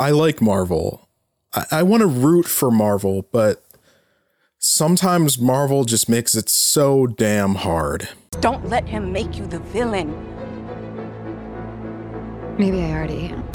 [0.00, 1.10] I like Marvel.
[1.52, 3.62] I, I want to root for Marvel, but
[4.56, 8.08] sometimes Marvel just makes it so damn hard.
[8.40, 10.08] Don't let him make you the villain.
[12.56, 13.50] Maybe I already am.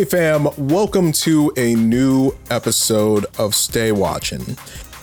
[0.00, 4.56] Hey fam, welcome to a new episode of Stay Watching.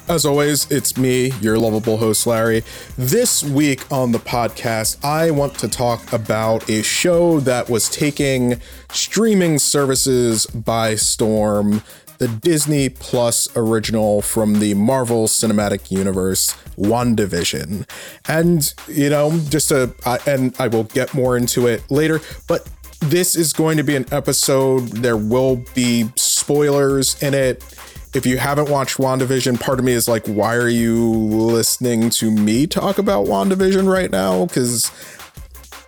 [0.10, 2.64] As always, it's me, your lovable host Larry.
[2.98, 8.60] This week on the podcast, I want to talk about a show that was taking
[8.90, 11.84] streaming services by storm,
[12.18, 17.88] the Disney Plus original from the Marvel Cinematic Universe, WandaVision.
[18.28, 22.68] And, you know, just to, I, and I will get more into it later, but
[23.00, 24.88] this is going to be an episode.
[24.88, 27.64] There will be spoilers in it.
[28.14, 32.32] If you haven't watched WandaVision, part of me is like, why are you listening to
[32.32, 34.46] me talk about WandaVision right now?
[34.46, 34.92] Because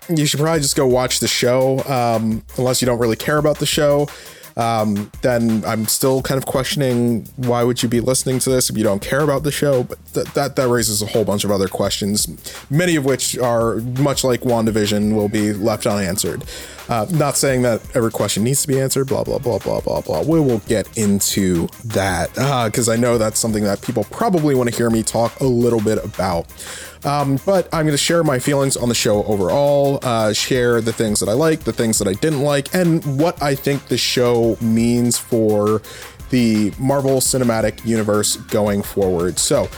[0.10, 3.60] you should probably just go watch the show, um, unless you don't really care about
[3.60, 4.08] the show.
[4.60, 8.78] Um, then I'm still kind of questioning why would you be listening to this if
[8.78, 9.84] you don't care about the show?
[9.84, 12.28] But th- that that raises a whole bunch of other questions,
[12.70, 16.44] many of which are much like WandaVision will be left unanswered.
[16.90, 20.02] Uh, not saying that every question needs to be answered, blah, blah, blah, blah, blah,
[20.02, 20.22] blah.
[20.24, 22.34] We will get into that
[22.66, 25.46] because uh, I know that's something that people probably want to hear me talk a
[25.46, 26.48] little bit about.
[27.06, 30.92] Um, but I'm going to share my feelings on the show overall, uh, share the
[30.92, 33.98] things that I like, the things that I didn't like, and what I think the
[33.98, 35.82] show means for
[36.30, 39.40] the Marvel Cinematic Universe going forward.
[39.40, 39.70] So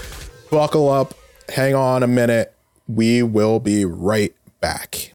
[0.50, 1.14] buckle up,
[1.50, 2.56] hang on a minute.
[2.88, 5.11] We will be right back.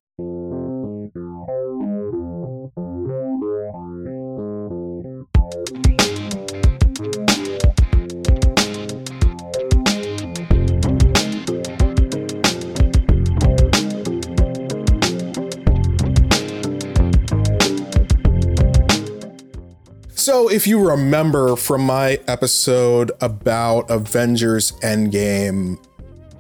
[20.37, 25.83] So, if you remember from my episode about Avengers Endgame,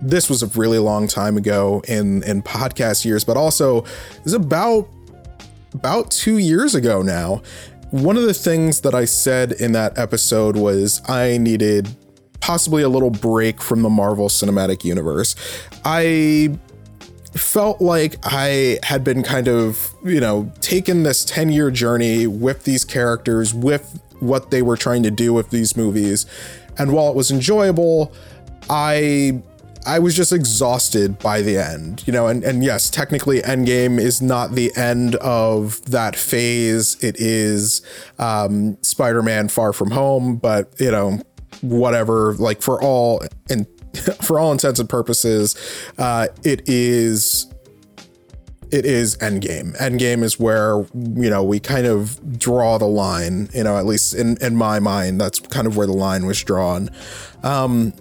[0.03, 3.87] this was a really long time ago in in podcast years, but also
[4.27, 4.87] is about
[5.73, 7.41] about 2 years ago now.
[7.91, 11.89] One of the things that I said in that episode was I needed
[12.41, 15.35] possibly a little break from the Marvel Cinematic Universe.
[15.87, 16.59] I
[17.41, 22.65] felt like I had been kind of, you know, taken this 10 year journey with
[22.65, 26.27] these characters, with what they were trying to do with these movies.
[26.79, 28.13] And while it was enjoyable,
[28.69, 29.43] I
[29.87, 34.21] I was just exhausted by the end, you know, and, and yes, technically Endgame is
[34.21, 36.97] not the end of that phase.
[37.05, 37.83] It is
[38.19, 41.21] um, Spider-Man Far From Home, but you know,
[41.61, 43.67] whatever, like for all and
[44.23, 45.57] for all intents and purposes,
[45.99, 47.47] uh, it is
[48.73, 49.77] it is endgame.
[49.79, 53.49] Endgame is where you know we kind of draw the line.
[53.55, 56.43] You know, at least in in my mind, that's kind of where the line was
[56.43, 56.91] drawn.
[57.43, 57.93] Um,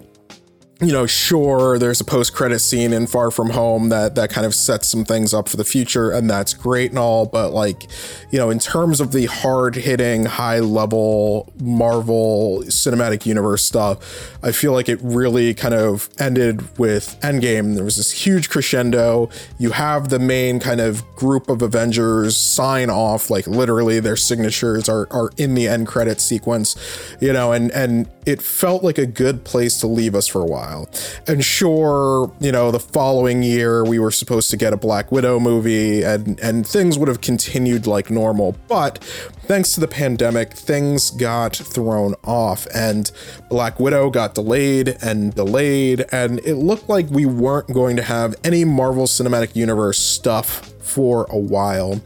[0.80, 4.46] you know, sure, there's a post credit scene in Far From Home that that kind
[4.46, 7.24] of sets some things up for the future, and that's great and all.
[7.24, 7.84] But like,
[8.30, 14.52] you know, in terms of the hard hitting, high level Marvel Cinematic Universe stuff, I
[14.52, 17.74] feel like it really kind of ended with Endgame.
[17.74, 19.30] There was this huge crescendo.
[19.58, 24.90] You have the main kind of group of Avengers sign off, like literally their signatures
[24.90, 26.76] are are in the end credit sequence,
[27.18, 30.44] you know, and and it felt like a good place to leave us for a
[30.44, 30.90] while.
[31.28, 35.38] And sure, you know, the following year we were supposed to get a Black Widow
[35.38, 38.98] movie and and things would have continued like normal, but
[39.44, 43.12] thanks to the pandemic, things got thrown off and
[43.48, 48.34] Black Widow got delayed and delayed and it looked like we weren't going to have
[48.42, 52.00] any Marvel Cinematic Universe stuff for a while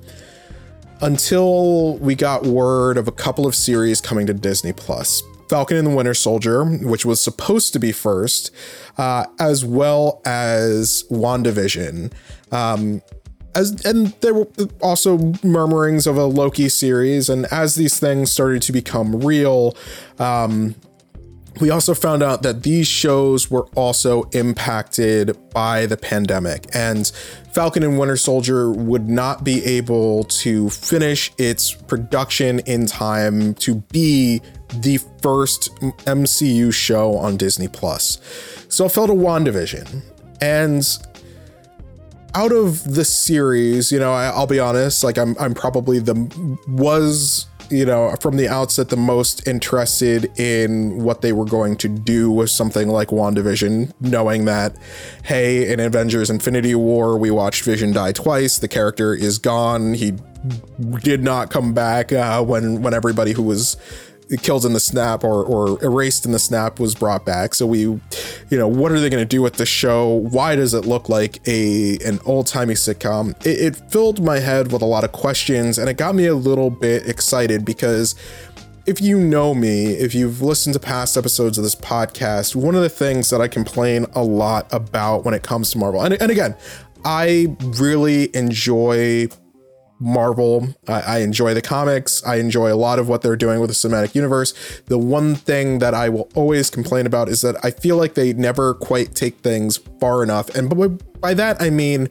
[1.00, 5.22] until we got word of a couple of series coming to Disney Plus.
[5.50, 8.52] Falcon and the Winter Soldier, which was supposed to be first,
[8.96, 12.12] uh, as well as WandaVision.
[12.52, 13.02] Um,
[13.56, 14.46] as and there were
[14.80, 19.76] also murmurings of a Loki series, and as these things started to become real,
[20.20, 20.76] um,
[21.60, 27.10] we also found out that these shows were also impacted by the pandemic, and
[27.52, 33.74] Falcon and Winter Soldier would not be able to finish its production in time to
[33.90, 34.40] be
[34.72, 35.74] the first
[36.06, 38.18] MCU show on Disney Plus.
[38.68, 40.02] So I fell to WandaVision.
[40.40, 40.86] And
[42.34, 46.14] out of the series, you know, I, will be honest, like I'm I'm probably the
[46.68, 51.88] was you know, from the outset, the most interested in what they were going to
[51.88, 54.76] do with something like WandaVision, knowing that,
[55.22, 58.58] hey, in Avengers Infinity War, we watched Vision die twice.
[58.58, 59.94] The character is gone.
[59.94, 60.14] He
[61.02, 63.76] did not come back uh, when when everybody who was
[64.38, 67.54] killed in the snap or, or erased in the snap was brought back.
[67.54, 68.00] So we, you
[68.52, 70.08] know, what are they going to do with the show?
[70.08, 73.30] Why does it look like a an old timey sitcom?
[73.44, 76.34] It, it filled my head with a lot of questions, and it got me a
[76.34, 78.14] little bit excited because
[78.86, 82.82] if you know me, if you've listened to past episodes of this podcast, one of
[82.82, 86.30] the things that I complain a lot about when it comes to Marvel, and, and
[86.30, 86.56] again,
[87.04, 89.28] I really enjoy
[90.00, 90.74] Marvel.
[90.88, 92.24] I, I, enjoy the comics.
[92.24, 94.54] I enjoy a lot of what they're doing with the cinematic universe.
[94.86, 98.32] The one thing that I will always complain about is that I feel like they
[98.32, 100.48] never quite take things far enough.
[100.54, 100.88] And by,
[101.20, 102.08] by that, I mean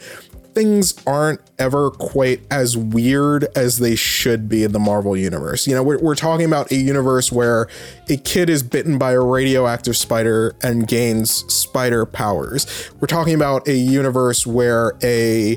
[0.60, 5.66] things aren't ever quite as weird as they should be in the Marvel universe.
[5.66, 7.70] You know, we're, we're talking about a universe where
[8.10, 12.92] a kid is bitten by a radioactive spider and gains spider powers.
[13.00, 15.56] We're talking about a universe where a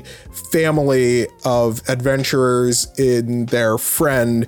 [0.53, 4.47] family of adventurers in their friend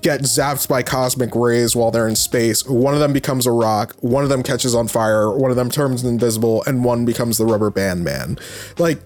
[0.00, 2.66] get zapped by cosmic rays while they're in space.
[2.66, 5.70] One of them becomes a rock, one of them catches on fire, one of them
[5.70, 8.38] turns invisible, and one becomes the rubber band man.
[8.78, 9.00] Like,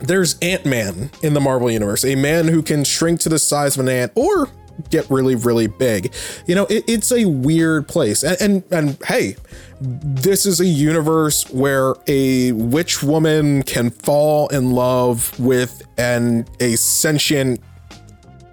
[0.00, 3.76] there's Ant Man in the Marvel Universe, a man who can shrink to the size
[3.76, 4.48] of an ant or
[4.90, 6.14] get really, really big.
[6.46, 8.22] You know, it, it's a weird place.
[8.22, 9.36] And, and, and hey,
[9.80, 16.76] this is a universe where a witch woman can fall in love with an a
[16.76, 17.60] sentient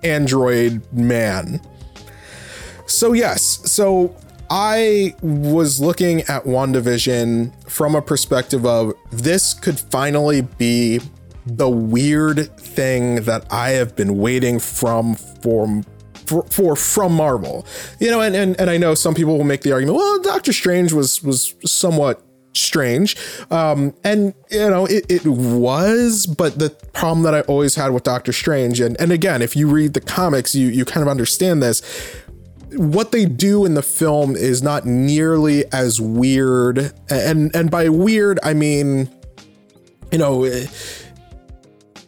[0.03, 1.61] android man.
[2.87, 3.41] So yes,
[3.71, 4.15] so
[4.49, 11.01] I was looking at WandaVision from a perspective of this could finally be
[11.45, 15.83] the weird thing that I have been waiting from for
[16.25, 17.67] for, for, from Marvel.
[17.99, 20.53] You know, and, and and I know some people will make the argument, well, Doctor
[20.53, 22.21] Strange was was somewhat
[22.53, 23.15] strange.
[23.51, 28.03] Um, and you know, it, it was, but the problem that I always had with
[28.03, 31.61] Doctor Strange, and, and again, if you read the comics, you you kind of understand
[31.61, 31.81] this.
[32.71, 38.39] What they do in the film is not nearly as weird, and and by weird
[38.43, 39.09] I mean,
[40.11, 40.45] you know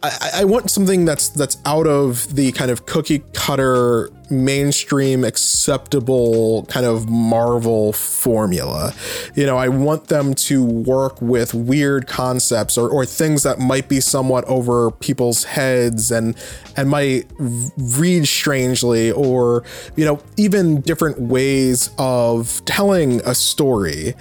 [0.03, 6.65] I, I, want something that's that's out of the kind of cookie cutter mainstream acceptable
[6.65, 8.93] kind of Marvel formula.
[9.35, 13.89] You know, I want them to work with weird concepts or, or things that might
[13.89, 16.37] be somewhat over people's heads and
[16.75, 19.63] and might read strangely or
[19.95, 24.13] you know even different ways of telling a story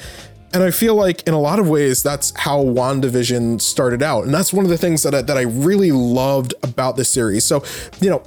[0.53, 4.25] and I feel like in a lot of ways that's how WandaVision started out.
[4.25, 7.45] And that's one of the things that I, that I really loved about this series.
[7.45, 7.63] So,
[8.01, 8.23] you know,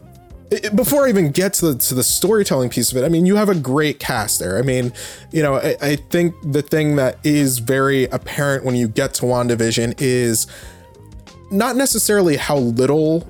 [0.74, 3.36] before I even get to the, to the storytelling piece of it, I mean, you
[3.36, 4.58] have a great cast there.
[4.58, 4.94] I mean,
[5.32, 9.24] you know, I, I think the thing that is very apparent when you get to
[9.24, 10.48] WandaVision is
[11.52, 13.28] not necessarily how little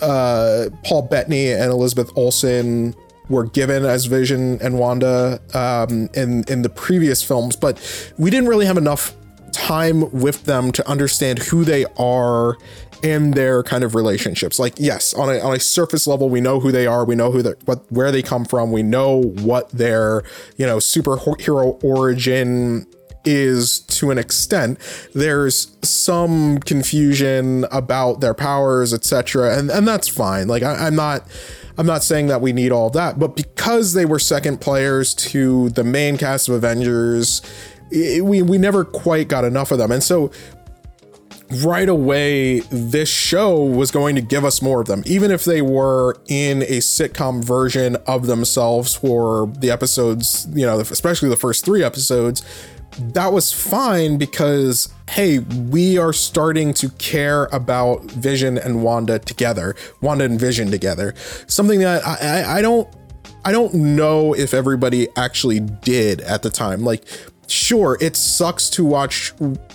[0.00, 2.94] uh, Paul Bettany and Elizabeth Olsen
[3.28, 7.78] were given as Vision and Wanda um, in in the previous films, but
[8.18, 9.14] we didn't really have enough
[9.52, 12.56] time with them to understand who they are
[13.02, 14.58] and their kind of relationships.
[14.58, 17.30] Like, yes, on a, on a surface level, we know who they are, we know
[17.30, 20.22] who they what where they come from, we know what their
[20.56, 22.86] you know superhero origin
[23.28, 24.78] is to an extent
[25.12, 31.26] there's some confusion about their powers etc and and that's fine like I, i'm not
[31.78, 35.70] I'm not saying that we need all that, but because they were second players to
[35.70, 37.42] the main cast of Avengers,
[37.90, 39.92] it, we we never quite got enough of them.
[39.92, 40.30] And so
[41.62, 45.62] right away this show was going to give us more of them even if they
[45.62, 51.64] were in a sitcom version of themselves for the episodes you know especially the first
[51.64, 52.42] 3 episodes
[52.98, 59.76] that was fine because hey, we are starting to care about Vision and Wanda together,
[60.00, 61.14] Wanda and Vision together.
[61.46, 62.88] Something that I, I, I don't
[63.46, 66.82] I don't know if everybody actually did at the time.
[66.82, 67.04] Like,
[67.46, 69.32] sure, it sucks to watch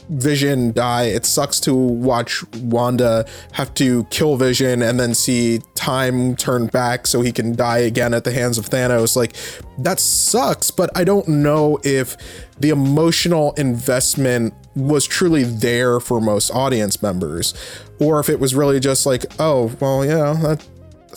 [0.09, 1.05] Vision die.
[1.05, 7.07] It sucks to watch Wanda have to kill Vision and then see time turn back
[7.07, 9.15] so he can die again at the hands of Thanos.
[9.15, 9.37] Like,
[9.77, 12.17] that sucks, but I don't know if
[12.59, 17.53] the emotional investment was truly there for most audience members
[18.01, 20.67] or if it was really just like, oh, well, yeah, that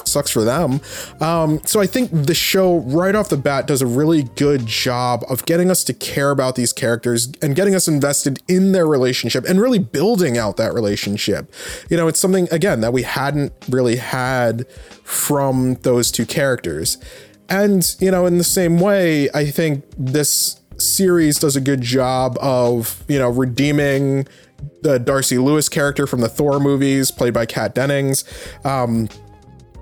[0.05, 0.81] sucks for them.
[1.21, 5.25] Um, so I think the show right off the bat does a really good job
[5.29, 9.45] of getting us to care about these characters and getting us invested in their relationship
[9.49, 11.53] and really building out that relationship.
[11.89, 14.69] You know, it's something again that we hadn't really had
[15.05, 16.99] from those two characters.
[17.49, 22.37] And, you know, in the same way, I think this series does a good job
[22.41, 24.27] of, you know, redeeming
[24.83, 28.25] the Darcy Lewis character from the Thor movies, played by Kat Dennings.
[28.65, 29.09] Um,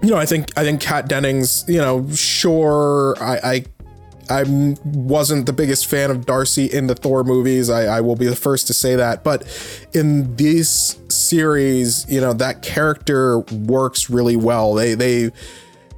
[0.02, 3.64] you know, I think I think Kat Dennings, you know, sure, I, I
[4.30, 4.44] I
[4.84, 7.68] wasn't the biggest fan of Darcy in the Thor movies.
[7.68, 9.24] I, I, will be the first to say that.
[9.24, 9.42] But
[9.92, 14.74] in this series, you know, that character works really well.
[14.74, 15.30] They they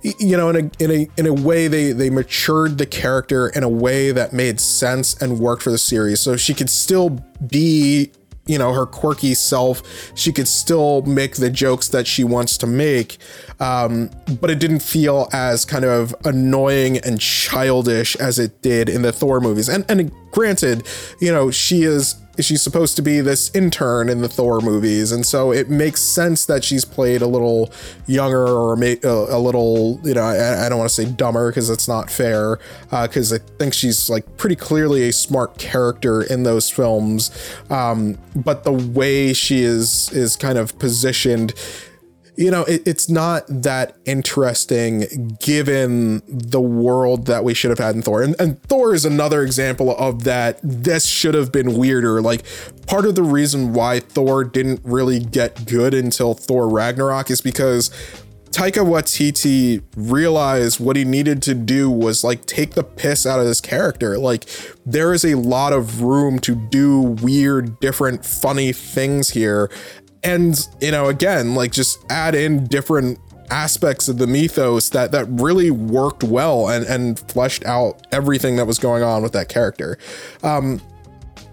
[0.03, 3.63] you know, in a in a in a way they they matured the character in
[3.63, 6.21] a way that made sense and worked for the series.
[6.21, 7.11] So she could still
[7.47, 8.13] be
[8.47, 9.83] you know her quirky self
[10.15, 13.19] she could still make the jokes that she wants to make
[13.61, 14.11] um,
[14.41, 19.13] but it didn't feel as kind of annoying and childish as it did in the
[19.13, 19.69] thor movies.
[19.69, 20.87] And and granted
[21.21, 25.25] you know she is she's supposed to be this intern in the Thor movies, and
[25.25, 27.73] so it makes sense that she's played a little
[28.07, 31.89] younger or a, little, you know, I, I don't want to say dumber because it's
[31.89, 32.59] not fair,
[32.91, 37.31] because uh, I think she's like pretty clearly a smart character in those films,
[37.71, 41.55] um, but the way she is is kind of positioned
[42.37, 47.95] you know, it, it's not that interesting given the world that we should have had
[47.95, 48.23] in Thor.
[48.23, 50.59] And, and Thor is another example of that.
[50.63, 52.21] This should have been weirder.
[52.21, 52.45] Like,
[52.87, 57.91] part of the reason why Thor didn't really get good until Thor Ragnarok is because
[58.51, 63.47] Taika Waititi realized what he needed to do was like take the piss out of
[63.47, 64.17] this character.
[64.17, 64.45] Like
[64.87, 69.71] there is a lot of room to do weird, different, funny things here
[70.25, 73.19] and you know again like just add in different
[73.51, 78.67] aspects of the mythos that that really worked well and and fleshed out everything that
[78.67, 79.99] was going on with that character.
[80.43, 80.81] Um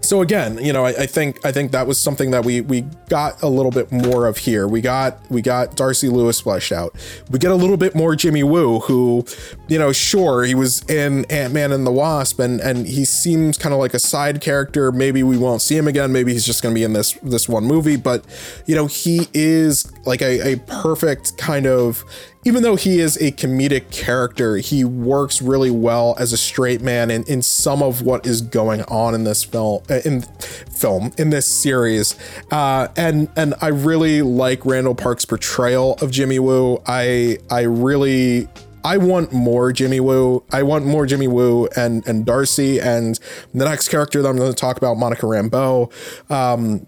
[0.02, 2.82] so again, you know, I, I, think I think that was something that we we
[3.08, 4.66] got a little bit more of here.
[4.66, 6.94] We got we got Darcy Lewis fleshed out.
[7.30, 9.24] We get a little bit more Jimmy Woo, who,
[9.68, 13.56] you know, sure he was in Ant Man and the Wasp, and and he seems
[13.56, 14.90] kind of like a side character.
[14.92, 16.12] Maybe we won't see him again.
[16.12, 17.96] Maybe he's just going to be in this this one movie.
[17.96, 18.24] But
[18.66, 22.04] you know, he is like a, a perfect kind of
[22.44, 27.10] even though he is a comedic character, he works really well as a straight man
[27.10, 31.30] in, in some of what is going on in this film uh, in film in
[31.30, 32.16] this series.
[32.50, 36.82] Uh, and and I really like Randall Park's portrayal of Jimmy Woo.
[36.86, 38.48] I I really
[38.84, 40.42] I want more Jimmy Woo.
[40.50, 43.18] I want more Jimmy Woo and and Darcy and
[43.54, 45.92] the next character that I'm going to talk about, Monica Rambeau.
[46.30, 46.86] Um,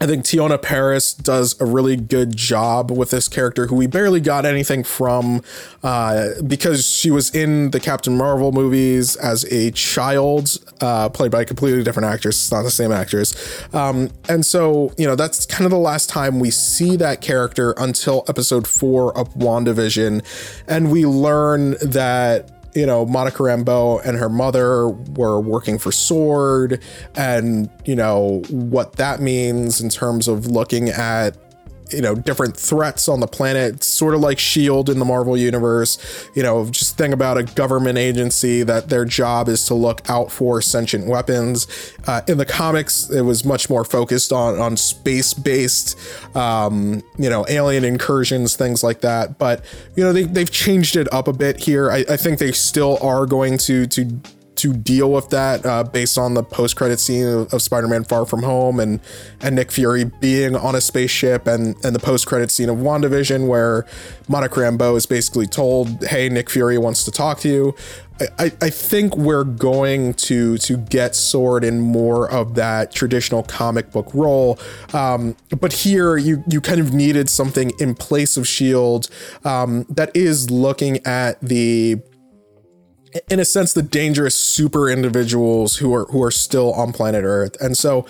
[0.00, 4.20] I think Teyonah Parris does a really good job with this character who we barely
[4.20, 5.42] got anything from
[5.82, 11.42] uh, because she was in the Captain Marvel movies as a child, uh, played by
[11.42, 12.36] a completely different actress.
[12.36, 13.34] It's not the same actress.
[13.74, 17.74] Um, and so, you know, that's kind of the last time we see that character
[17.76, 20.22] until episode four of WandaVision.
[20.68, 26.82] And we learn that you know, Monica Rambeau and her mother were working for Sword,
[27.14, 31.36] and you know what that means in terms of looking at
[31.90, 35.98] you know different threats on the planet sort of like shield in the marvel universe.
[36.34, 40.30] You know just think about a government agency that their job is to look out
[40.30, 41.66] for sentient weapons.
[42.06, 45.98] Uh, in the comics it was much more focused on on space based
[46.36, 49.38] um, you know alien incursions things like that.
[49.38, 49.64] But
[49.96, 51.90] you know they, they've changed it up a bit here.
[51.90, 54.20] I, I think they still are going to to
[54.58, 58.26] to deal with that uh, based on the post credit scene of, of, Spider-Man Far
[58.26, 59.00] From Home and
[59.40, 63.46] and Nick Fury being on a spaceship and and the post credit scene of WandaVision
[63.46, 63.86] where
[64.28, 67.74] Monica Rambeau is basically told, "Hey, Nick Fury wants to talk to you."
[68.20, 73.92] I, I think we're going to to get Sword in more of that traditional comic
[73.92, 74.58] book role,
[74.92, 79.08] um, but here you you kind of needed something in place of Shield
[79.44, 82.00] um, that is looking at the
[83.30, 87.56] in a sense the dangerous super individuals who are who are still on planet earth.
[87.60, 88.06] And so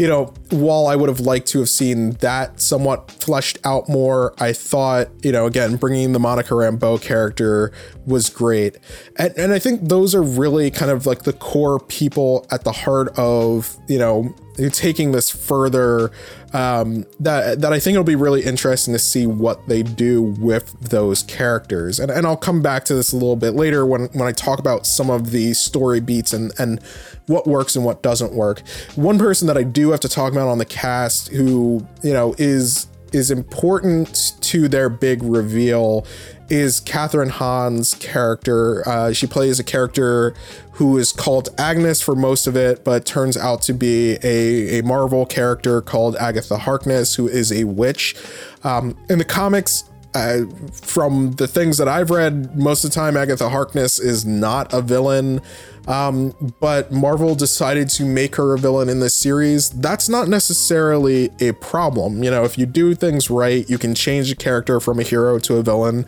[0.00, 4.32] you know while i would have liked to have seen that somewhat fleshed out more
[4.38, 7.70] i thought you know again bringing the monica rambeau character
[8.06, 8.78] was great.
[9.16, 12.72] And, and i think those are really kind of like the core people at the
[12.72, 14.34] heart of you know
[14.72, 16.10] taking this further
[16.52, 20.78] um, that that I think it'll be really interesting to see what they do with
[20.80, 22.00] those characters.
[22.00, 24.58] And, and I'll come back to this a little bit later when when I talk
[24.58, 26.82] about some of the story beats and and
[27.26, 28.60] what works and what doesn't work.
[28.96, 32.34] One person that I do have to talk about on the cast who you know
[32.38, 36.06] is is important to their big reveal
[36.50, 38.86] is Kathryn Hahn's character.
[38.86, 40.34] Uh, she plays a character
[40.72, 44.82] who is called Agnes for most of it, but turns out to be a, a
[44.82, 48.16] Marvel character called Agatha Harkness, who is a witch.
[48.64, 50.40] Um, in the comics, uh,
[50.72, 54.82] from the things that I've read, most of the time Agatha Harkness is not a
[54.82, 55.40] villain.
[55.88, 59.70] Um, but Marvel decided to make her a villain in this series.
[59.70, 62.22] That's not necessarily a problem.
[62.22, 65.38] You know, if you do things right, you can change a character from a hero
[65.40, 66.06] to a villain.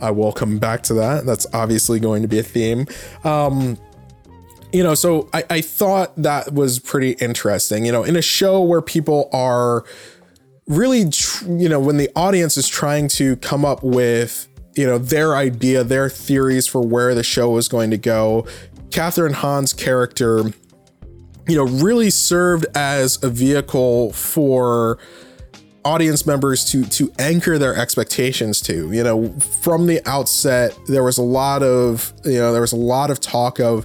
[0.00, 1.24] I will come back to that.
[1.24, 2.86] That's obviously going to be a theme.
[3.24, 3.78] Um,
[4.72, 7.86] you know, so I, I thought that was pretty interesting.
[7.86, 9.84] You know, in a show where people are
[10.66, 14.98] really, tr- you know, when the audience is trying to come up with, you know,
[14.98, 18.46] their idea, their theories for where the show is going to go,
[18.92, 20.44] Kathryn Hahn's character,
[21.48, 24.98] you know, really served as a vehicle for
[25.84, 31.18] audience members to to anchor their expectations to you know from the outset there was
[31.18, 33.84] a lot of you know there was a lot of talk of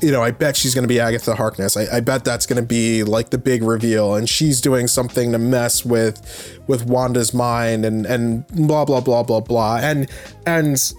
[0.00, 1.76] you know, I bet she's going to be Agatha Harkness.
[1.76, 5.32] I, I bet that's going to be like the big reveal, and she's doing something
[5.32, 10.08] to mess with with Wanda's mind, and and blah blah blah blah blah, and
[10.46, 10.92] and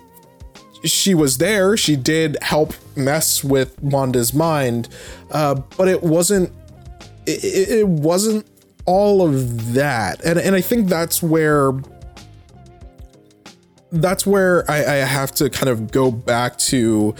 [0.83, 1.75] she was there.
[1.77, 4.89] She did help mess with Wanda's mind,
[5.31, 6.51] uh, but it wasn't.
[7.25, 8.47] It, it wasn't
[8.85, 11.73] all of that, and and I think that's where
[13.91, 17.15] that's where I, I have to kind of go back to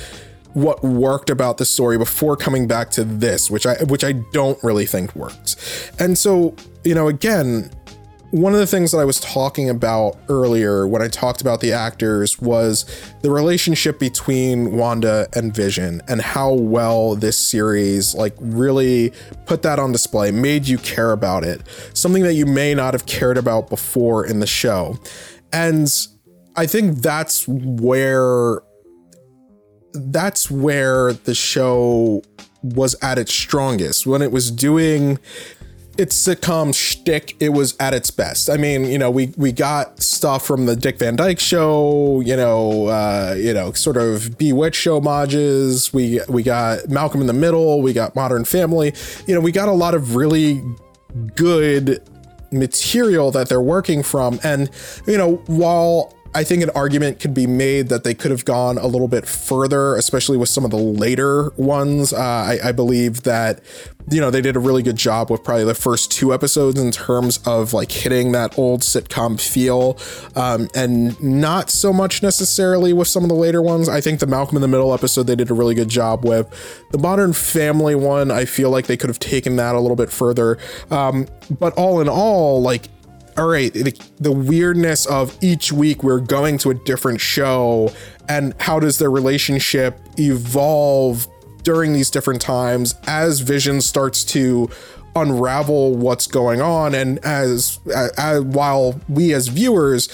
[0.54, 4.62] what worked about the story before coming back to this, which I which I don't
[4.64, 5.56] really think worked.
[6.00, 7.72] And so, you know, again,
[8.32, 11.72] one of the things that I was talking about earlier when I talked about the
[11.74, 12.86] actors was
[13.22, 19.12] the relationship between Wanda and Vision and how well this series like really
[19.46, 21.62] put that on display, made you care about it.
[21.94, 25.00] Something that you may not have cared about before in the show.
[25.52, 25.90] And
[26.56, 28.62] I think that's where
[29.94, 32.22] that's where the show
[32.62, 35.18] was at its strongest when it was doing
[36.00, 38.50] its sitcom shtick, it was at its best.
[38.50, 42.38] I mean, you know, we we got stuff from the Dick Van Dyke show, you
[42.38, 45.94] know, uh, you know, sort of Bewitched homages.
[45.94, 47.82] We we got Malcolm in the Middle.
[47.82, 48.94] We got Modern Family.
[49.28, 50.64] You know, we got a lot of really
[51.36, 52.02] good
[52.52, 54.70] material that they're working from, and
[55.06, 58.78] you know, while I think an argument could be made that they could have gone
[58.78, 62.14] a little bit further, especially with some of the later ones.
[62.14, 63.62] Uh, I, I, believe that,
[64.12, 66.92] you know, they did a really good job with probably the first two episodes in
[66.92, 69.98] terms of like hitting that old sitcom feel,
[70.36, 73.90] um, and not so much necessarily with some of the later ones.
[73.90, 76.48] I think the Malcolm in the Middle episode they did a really good job with.
[76.92, 80.12] The Modern Family one, I feel like they could have taken that a little bit
[80.12, 80.60] further.
[80.92, 81.28] Um,
[81.60, 82.88] but all in all, like
[83.40, 87.90] all right, the, the, weirdness of each week we're going to a different show
[88.28, 91.26] and how does their relationship evolve
[91.64, 94.70] during these different times as Vision starts to
[95.16, 100.10] unravel what's going on and as, as, as while we as viewers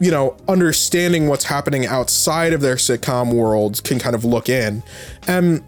[0.00, 4.82] you know, understanding what's happening outside of their sitcom world can kind of look in.
[5.26, 5.64] And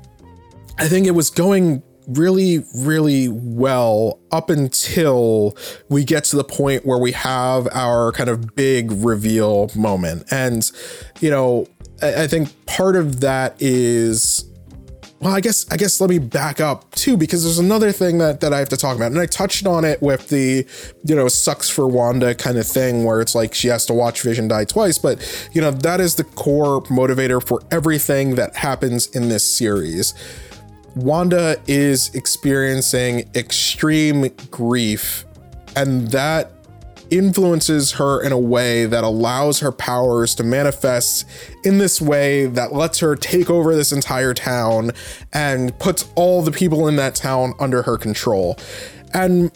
[0.79, 5.57] I think it was going really, really well up until
[5.88, 10.25] we get to the point where we have our kind of big reveal moment.
[10.31, 10.70] And,
[11.20, 11.66] you know,
[12.03, 14.44] I, I think part of that is
[15.20, 18.40] well, I guess I guess let me back up too because there's another thing that
[18.40, 20.66] that I have to talk about, and I touched on it with the
[21.05, 24.23] you know sucks for Wanda kind of thing where it's like she has to watch
[24.23, 25.20] Vision die twice, but
[25.53, 30.14] you know that is the core motivator for everything that happens in this series.
[30.96, 35.24] Wanda is experiencing extreme grief,
[35.76, 36.53] and that
[37.11, 41.26] influences her in a way that allows her powers to manifest
[41.64, 44.92] in this way that lets her take over this entire town
[45.33, 48.57] and puts all the people in that town under her control.
[49.12, 49.50] And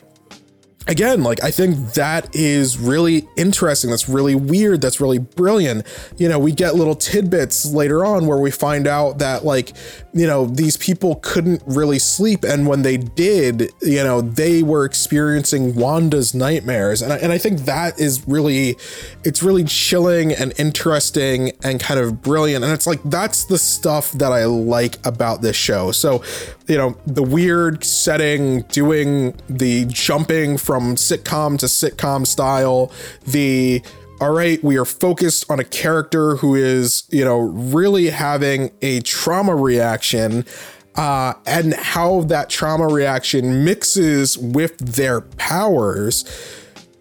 [0.89, 3.91] again, like I think that is really interesting.
[3.91, 4.81] That's really weird.
[4.81, 5.87] That's really brilliant.
[6.17, 9.73] You know, we get little tidbits later on where we find out that like,
[10.15, 14.85] you know, these people couldn't really sleep and when they did, you know, they were
[14.85, 17.03] experiencing Wanda's nightmares.
[17.03, 18.77] And I, and I think that is really
[19.25, 22.65] it's really chilling and interesting and kind of brilliant.
[22.65, 25.91] And it's like that's the stuff that I like about this show.
[25.91, 26.23] So,
[26.69, 32.91] you know, the weird setting, doing the jumping from from sitcom to sitcom style.
[33.27, 33.83] The
[34.25, 39.01] all right, we are focused on a character who is, you know, really having a
[39.01, 40.47] trauma reaction.
[40.95, 46.25] Uh, and how that trauma reaction mixes with their powers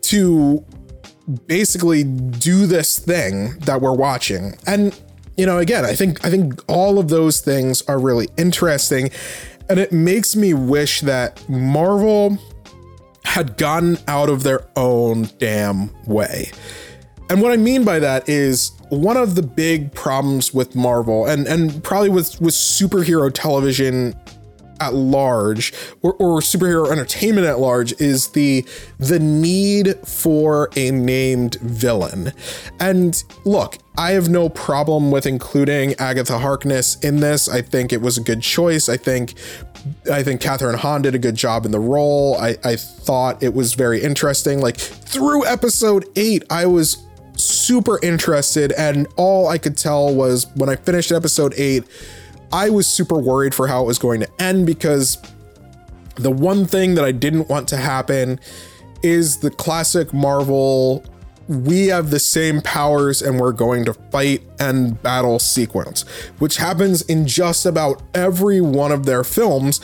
[0.01, 0.65] to
[1.45, 4.55] basically do this thing that we're watching.
[4.65, 4.99] And
[5.37, 9.11] you know, again, I think I think all of those things are really interesting
[9.69, 12.39] and it makes me wish that Marvel
[13.25, 16.51] had gotten out of their own damn way.
[17.29, 21.47] And what I mean by that is one of the big problems with Marvel and
[21.47, 24.15] and probably with with superhero television
[24.79, 28.65] at large or, or superhero entertainment at large is the
[28.99, 32.33] the need for a named villain.
[32.79, 37.47] And look, I have no problem with including Agatha Harkness in this.
[37.47, 38.89] I think it was a good choice.
[38.89, 39.35] I think
[40.11, 42.37] I think Kathryn Hahn did a good job in the role.
[42.37, 44.59] I, I thought it was very interesting.
[44.59, 46.97] Like through episode eight, I was
[47.37, 51.83] super interested, and all I could tell was when I finished episode eight,
[52.51, 55.17] I was super worried for how it was going to end because
[56.15, 58.39] the one thing that I didn't want to happen
[59.01, 61.03] is the classic Marvel
[61.47, 66.03] we have the same powers and we're going to fight and battle sequence,
[66.39, 69.79] which happens in just about every one of their films,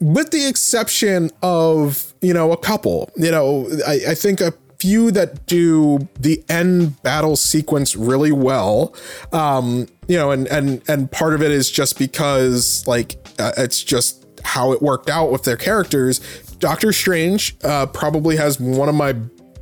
[0.00, 3.10] with the exception of, you know, a couple.
[3.16, 8.94] You know, I, I think a few that do the end battle sequence really well.
[9.32, 13.82] Um, you know, and and and part of it is just because like uh, it's
[13.82, 16.20] just how it worked out with their characters.
[16.58, 19.14] Doctor Strange uh, probably has one of my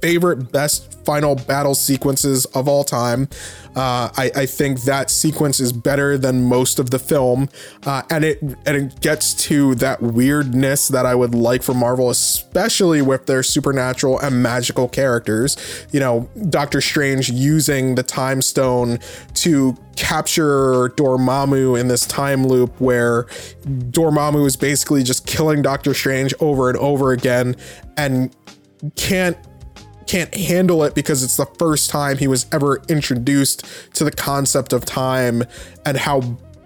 [0.04, 3.26] favorite best final battle sequences of all time.
[3.74, 7.48] Uh, I, I, think that sequence is better than most of the film,
[7.86, 12.10] uh, and it and it gets to that weirdness that I would like for Marvel,
[12.10, 15.56] especially with their supernatural and magical characters.
[15.90, 18.98] You know, Doctor Strange using the Time Stone
[19.36, 23.24] to capture Dormammu in this time loop where
[23.64, 27.56] Dormammu is basically just killing Doctor Strange over and over again
[27.96, 28.34] and
[28.96, 29.38] can't
[30.14, 34.72] can't handle it because it's the first time he was ever introduced to the concept
[34.72, 35.42] of time
[35.84, 36.20] and how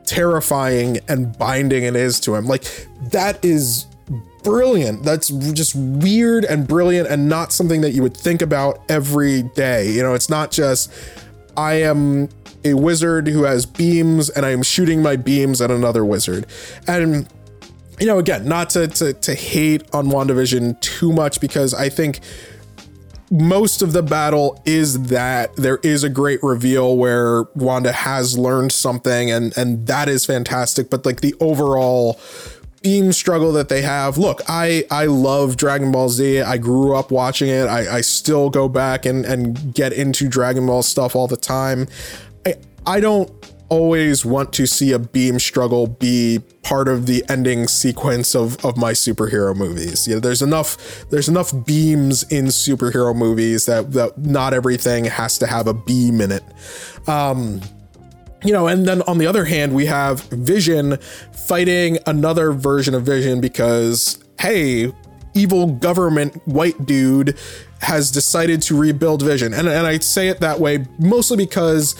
[0.04, 2.44] terrifying and binding it is to him.
[2.44, 2.64] Like
[3.10, 3.86] that is
[4.42, 5.02] brilliant.
[5.02, 9.92] That's just weird and brilliant and not something that you would think about every day.
[9.92, 10.92] You know, it's not just
[11.56, 12.28] I am
[12.66, 16.44] a wizard who has beams and I am shooting my beams at another wizard.
[16.86, 17.26] And
[17.98, 22.20] you know, again, not to to, to hate on WandaVision too much because I think
[23.30, 28.72] most of the battle is that there is a great reveal where Wanda has learned
[28.72, 30.88] something and and that is fantastic.
[30.90, 32.18] But like the overall
[32.82, 36.40] beam struggle that they have look I I love Dragon Ball Z.
[36.40, 37.66] I grew up watching it.
[37.66, 41.86] I I still go back and and get into Dragon Ball stuff all the time.
[42.46, 42.54] I
[42.86, 43.30] I don't
[43.68, 48.76] always want to see a beam struggle be part of the ending sequence of, of
[48.76, 50.08] my superhero movies.
[50.08, 55.38] You know, there's enough there's enough beams in superhero movies that, that not everything has
[55.38, 56.44] to have a beam in it.
[57.06, 57.60] Um,
[58.44, 60.96] you know, and then on the other hand, we have Vision
[61.32, 64.92] fighting another version of Vision because, hey,
[65.34, 67.36] evil government white dude
[67.80, 69.52] has decided to rebuild Vision.
[69.52, 71.96] And, and I say it that way mostly because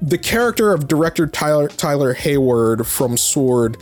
[0.00, 3.76] the character of director Tyler Tyler Hayward from Sword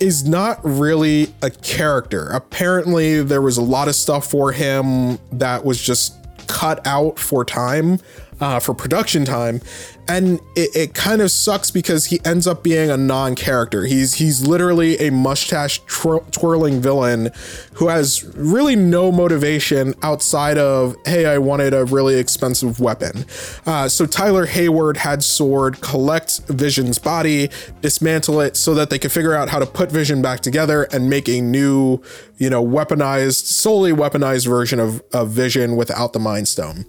[0.00, 2.26] is not really a character.
[2.28, 7.44] Apparently, there was a lot of stuff for him that was just cut out for
[7.44, 7.98] time,
[8.44, 9.58] uh, for production time,
[10.06, 13.86] and it, it, kind of sucks because he ends up being a non-character.
[13.86, 17.30] He's he's literally a mustache twir- twirling villain
[17.72, 23.24] who has really no motivation outside of hey, I wanted a really expensive weapon.
[23.64, 27.48] Uh, so Tyler Hayward had Sword collect Vision's body,
[27.80, 31.08] dismantle it so that they could figure out how to put Vision back together and
[31.08, 32.02] make a new,
[32.36, 36.84] you know, weaponized, solely weaponized version of, of Vision without the Mind Stone.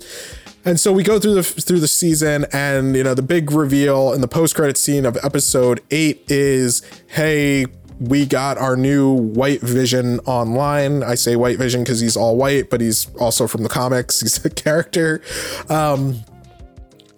[0.66, 4.14] And so we go through the through the season, and you know the big reveal
[4.14, 7.68] in the post credit scene of episode eight is, hey,
[8.00, 11.04] we got our new White Vision online.
[11.04, 14.20] I say White Vision because he's all white, but he's also from the comics.
[14.26, 15.22] He's a character.
[15.70, 16.24] Um,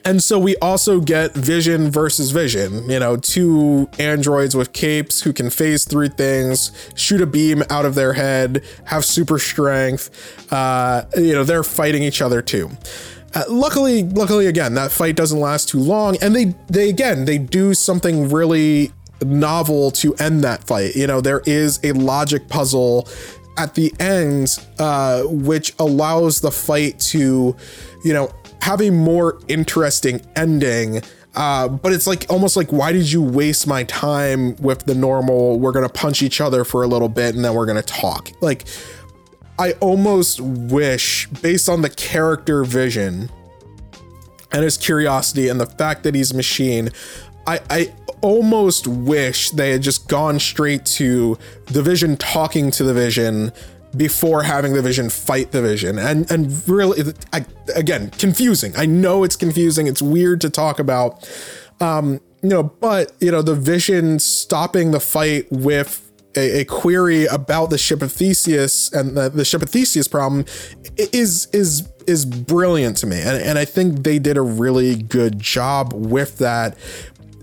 [0.05, 5.33] and so we also get Vision versus Vision, you know, two androids with capes who
[5.33, 10.51] can phase through things, shoot a beam out of their head, have super strength.
[10.51, 12.71] Uh, you know, they're fighting each other too.
[13.33, 17.37] Uh, luckily, luckily again, that fight doesn't last too long, and they they again they
[17.37, 18.91] do something really
[19.23, 20.95] novel to end that fight.
[20.95, 23.07] You know, there is a logic puzzle
[23.57, 27.55] at the end, uh, which allows the fight to,
[28.03, 31.01] you know, have a more interesting ending.
[31.35, 35.59] Uh, but it's like almost like, why did you waste my time with the normal?
[35.59, 38.31] We're gonna punch each other for a little bit and then we're gonna talk.
[38.41, 38.65] Like,
[39.59, 43.29] I almost wish, based on the character vision
[44.51, 46.89] and his curiosity and the fact that he's a machine.
[47.45, 52.93] I, I almost wish they had just gone straight to the vision talking to the
[52.93, 53.51] vision
[53.95, 55.97] before having the vision fight the vision.
[55.97, 58.73] And and really I, again confusing.
[58.75, 59.87] I know it's confusing.
[59.87, 61.29] It's weird to talk about.
[61.79, 66.06] Um you know but you know the vision stopping the fight with
[66.37, 70.45] a, a query about the ship of theseus and the, the ship of theseus problem
[70.97, 73.19] is is is brilliant to me.
[73.19, 76.77] And, and i think they did a really good job with that.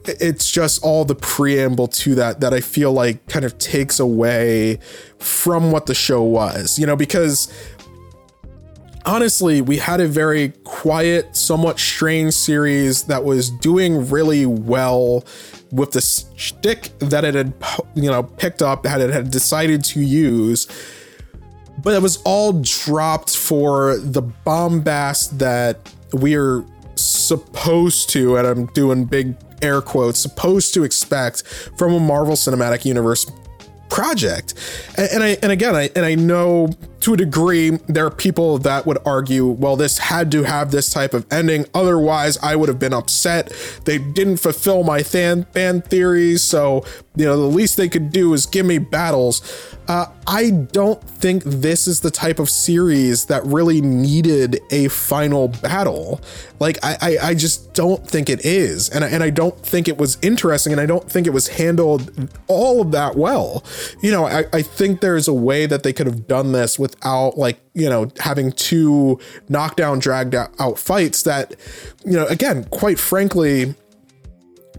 [0.07, 4.79] It's just all the preamble to that that I feel like kind of takes away
[5.19, 7.51] from what the show was, you know, because
[9.07, 15.25] honestly, we had a very quiet, somewhat strange series that was doing really well
[15.75, 17.53] with the stick that it had,
[17.95, 20.69] you know, picked up, that it had decided to use.
[21.83, 29.05] But it was all dropped for the bombast that we're supposed to, and I'm doing
[29.05, 31.43] big air quotes, supposed to expect
[31.77, 33.29] from a Marvel Cinematic Universe
[33.89, 34.55] project.
[34.97, 36.71] And, and, I and again I and I know
[37.01, 40.91] to a degree there are people that would argue, well, this had to have this
[40.91, 43.53] type of ending, otherwise I would have been upset.
[43.85, 46.85] They didn't fulfill my fan fan theories, so
[47.17, 49.41] you know the least they could do is give me battles.
[49.87, 55.49] Uh, I don't think this is the type of series that really needed a final
[55.49, 56.21] battle.
[56.59, 59.87] Like I, I, I just don't think it is, and I, and I don't think
[59.87, 63.63] it was interesting, and I don't think it was handled all of that well.
[64.01, 67.37] You know, I, I think there's a way that they could have done this without
[67.39, 71.55] like you know having two knockdown, dragged out fights that,
[72.05, 73.75] you know, again, quite frankly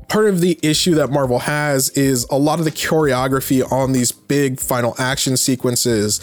[0.07, 4.11] part of the issue that Marvel has is a lot of the choreography on these
[4.11, 6.21] big final action sequences.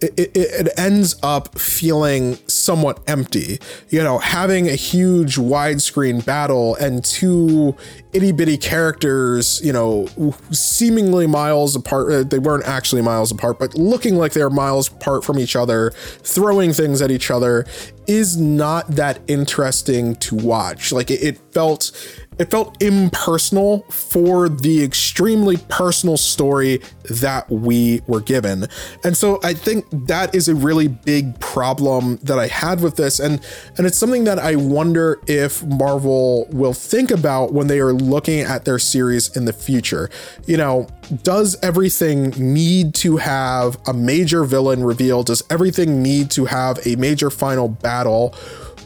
[0.00, 3.58] It, it, it, ends up feeling somewhat empty.
[3.88, 7.74] You know, having a huge widescreen battle and two
[8.14, 10.06] itty bitty characters, you know,
[10.50, 12.12] seemingly miles apart.
[12.12, 15.90] Uh, they weren't actually miles apart, but looking like they're miles apart from each other,
[15.90, 17.66] throwing things at each other
[18.06, 20.92] is not that interesting to watch.
[20.92, 21.90] Like it, it felt
[22.36, 28.66] it felt impersonal for the extremely personal story that we were given.
[29.04, 33.20] And so I think that is a really big problem that I had with this
[33.20, 33.40] and
[33.76, 38.40] and it's something that I wonder if Marvel will think about when they are looking
[38.40, 40.10] at their series in the future.
[40.46, 40.86] You know,
[41.22, 45.22] does everything need to have a major villain reveal?
[45.22, 48.34] Does everything need to have a major final battle?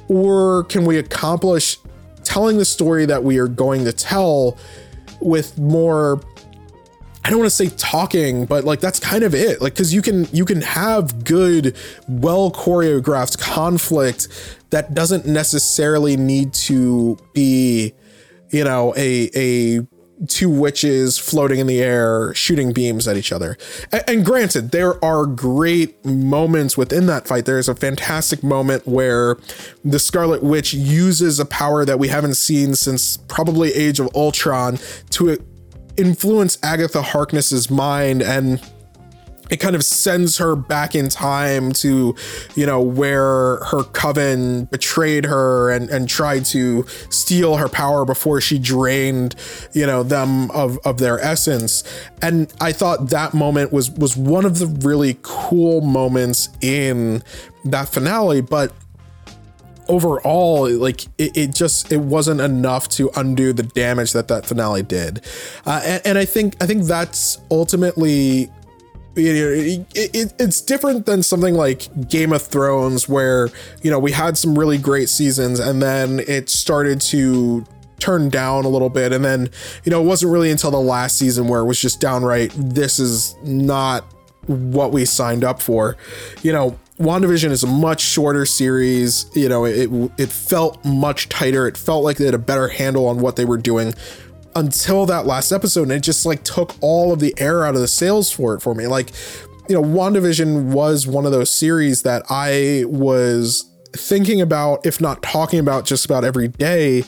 [0.08, 1.78] Or can we accomplish
[2.24, 4.56] telling the story that we are going to tell
[5.20, 6.20] with more
[7.24, 9.60] I don't want to say talking, but like that's kind of it.
[9.60, 11.76] Like cuz you can you can have good
[12.08, 14.28] well choreographed conflict
[14.70, 17.92] that doesn't necessarily need to be
[18.50, 19.86] you know a a
[20.26, 23.56] two witches floating in the air shooting beams at each other.
[23.92, 27.44] And, and, granted, there are great moments within that fight.
[27.44, 29.36] There's a fantastic moment where
[29.84, 34.78] the Scarlet Witch uses a power that we haven't seen since probably Age of Ultron
[35.10, 35.38] to
[35.96, 38.60] influence Agatha Harkness's mind and
[39.50, 42.14] it kind of sends her back in time to,
[42.54, 48.40] you know, where her coven betrayed her and, and tried to steal her power before
[48.40, 49.34] she drained,
[49.72, 51.84] you know, them of, of their essence.
[52.22, 57.22] And I thought that moment was was one of the really cool moments in
[57.64, 58.72] that finale, but
[59.88, 64.82] overall like it, it, just it wasn't enough to undo the damage that that finale
[64.82, 65.24] did
[65.64, 68.50] uh, and, and i think i think that's ultimately
[69.26, 73.48] it, it, it's different than something like Game of Thrones, where
[73.82, 77.64] you know we had some really great seasons, and then it started to
[77.98, 79.50] turn down a little bit, and then
[79.84, 82.98] you know it wasn't really until the last season where it was just downright this
[82.98, 84.04] is not
[84.46, 85.96] what we signed up for.
[86.42, 89.26] You know, WandaVision is a much shorter series.
[89.34, 91.68] You know, it it felt much tighter.
[91.68, 93.94] It felt like they had a better handle on what they were doing
[94.58, 97.80] until that last episode and it just like took all of the air out of
[97.80, 98.86] the sails for it for me.
[98.86, 99.12] Like
[99.68, 105.22] you know wandavision was one of those series that i was thinking about if not
[105.22, 107.04] talking about just about every day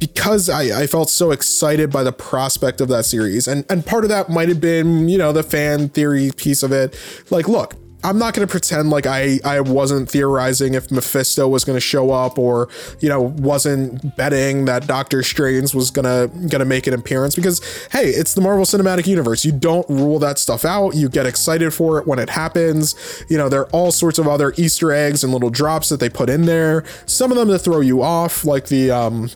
[0.00, 3.46] because I, I felt so excited by the prospect of that series.
[3.46, 6.72] And and part of that might have been you know the fan theory piece of
[6.72, 6.98] it.
[7.30, 11.64] Like look I'm not going to pretend like I I wasn't theorizing if Mephisto was
[11.64, 12.68] going to show up or
[13.00, 17.60] you know wasn't betting that Doctor Strange was gonna gonna make an appearance because
[17.92, 19.44] hey, it's the Marvel Cinematic Universe.
[19.44, 20.94] You don't rule that stuff out.
[20.94, 22.94] You get excited for it when it happens.
[23.28, 26.08] You know there are all sorts of other Easter eggs and little drops that they
[26.08, 26.84] put in there.
[27.06, 29.30] Some of them to throw you off, like the um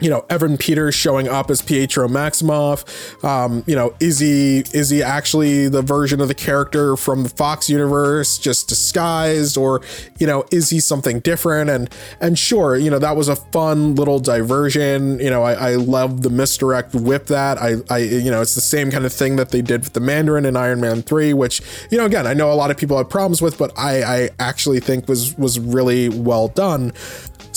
[0.00, 2.84] you know Evan Peters showing up as Pietro Maximoff.
[3.24, 7.28] Um, you know, is he is he actually the version of the character from the
[7.28, 9.82] Fox universe, just disguised, or
[10.18, 11.70] you know, is he something different?
[11.70, 15.18] And and sure, you know, that was a fun little diversion.
[15.20, 17.58] You know, I, I love the misdirect with that.
[17.58, 20.00] I I you know, it's the same kind of thing that they did with the
[20.00, 21.60] Mandarin in Iron Man three, which
[21.90, 24.30] you know, again, I know a lot of people had problems with, but I I
[24.38, 26.92] actually think was was really well done.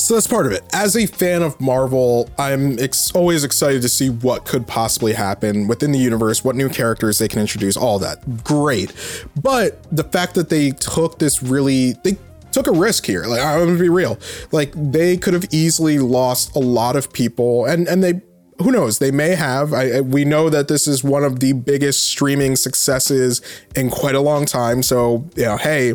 [0.04, 0.62] So that's part of it.
[0.74, 5.66] As a fan of Marvel, I'm ex- always excited to see what could possibly happen
[5.66, 8.44] within the universe, what new characters they can introduce, all that.
[8.44, 8.92] Great.
[9.40, 12.18] But the fact that they took this really, they
[12.52, 13.24] took a risk here.
[13.24, 14.18] Like, I'm gonna be real.
[14.52, 18.20] Like, they could have easily lost a lot of people, and and they
[18.58, 22.04] who knows they may have I, we know that this is one of the biggest
[22.04, 23.40] streaming successes
[23.74, 25.94] in quite a long time so you know hey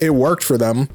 [0.00, 0.88] it worked for them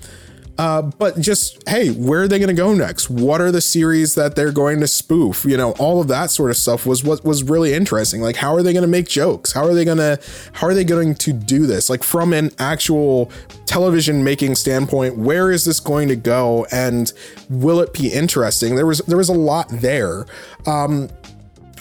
[0.61, 3.09] uh, but just hey, where are they going to go next?
[3.09, 5.43] What are the series that they're going to spoof?
[5.43, 8.21] You know, all of that sort of stuff was what was really interesting.
[8.21, 9.53] Like, how are they going to make jokes?
[9.53, 10.19] How are they going to
[10.53, 11.89] how are they going to do this?
[11.89, 13.31] Like from an actual
[13.65, 16.67] television making standpoint, where is this going to go?
[16.71, 17.11] And
[17.49, 18.75] will it be interesting?
[18.75, 20.27] There was there was a lot there.
[20.67, 21.09] Um,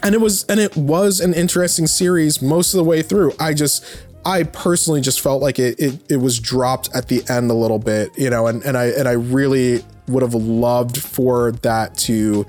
[0.02, 3.34] and it was and it was an interesting series most of the way through.
[3.38, 3.84] I just
[4.24, 7.78] I personally just felt like it, it it was dropped at the end a little
[7.78, 12.46] bit, you know, and, and I and I really would have loved for that to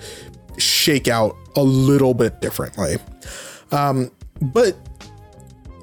[0.57, 2.97] shake out a little bit differently.
[3.71, 4.75] Um, but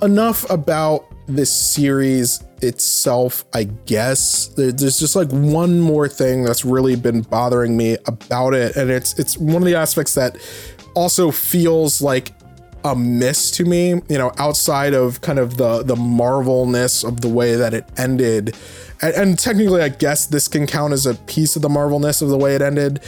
[0.02, 4.48] enough about this series itself, I guess.
[4.48, 9.18] There's just like one more thing that's really been bothering me about it, and it's
[9.18, 10.36] it's one of the aspects that
[10.94, 12.32] also feels like
[12.84, 17.28] a miss to me, you know, outside of kind of the the marvelness of the
[17.28, 18.56] way that it ended.
[19.00, 22.30] And, and, technically, I guess this can count as a piece of the marvelness of
[22.30, 23.00] the way it ended.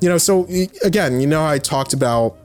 [0.00, 0.46] You know, so
[0.84, 2.36] again, you know, I talked about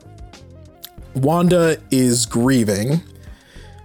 [1.14, 3.02] Wanda is grieving.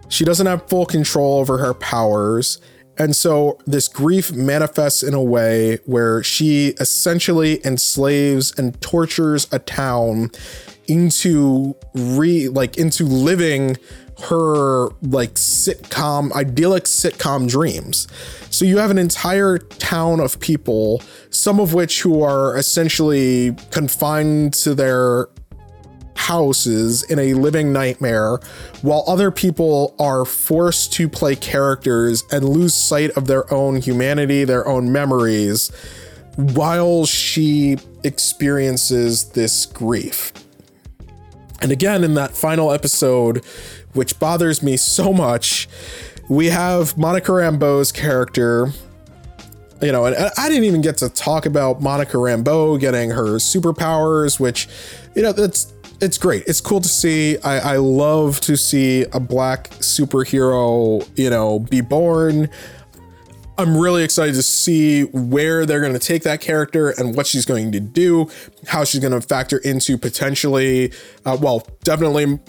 [0.07, 2.59] She doesn't have full control over her powers.
[2.97, 9.59] And so this grief manifests in a way where she essentially enslaves and tortures a
[9.59, 10.31] town
[10.89, 13.77] into re like into living
[14.23, 18.07] her like sitcom idyllic sitcom dreams.
[18.49, 24.53] So you have an entire town of people some of which who are essentially confined
[24.53, 25.29] to their
[26.15, 28.39] houses in a living nightmare
[28.81, 34.43] while other people are forced to play characters and lose sight of their own humanity
[34.43, 35.71] their own memories
[36.35, 40.33] while she experiences this grief
[41.61, 43.43] and again, in that final episode,
[43.93, 45.67] which bothers me so much,
[46.29, 48.71] we have Monica Rambeau's character.
[49.81, 54.37] You know, and I didn't even get to talk about Monica Rambeau getting her superpowers,
[54.37, 54.67] which,
[55.15, 56.43] you know, that's it's great.
[56.47, 57.37] It's cool to see.
[57.39, 62.49] I, I love to see a black superhero, you know, be born.
[63.59, 67.45] I'm really excited to see where they're going to take that character and what she's
[67.45, 68.29] going to do,
[68.67, 70.93] how she's going to factor into potentially,
[71.25, 72.39] uh, well, definitely